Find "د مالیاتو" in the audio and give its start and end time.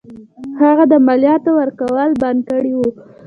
0.91-1.49